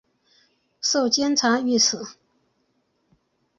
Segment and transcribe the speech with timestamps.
[0.79, 1.95] 授监察御史。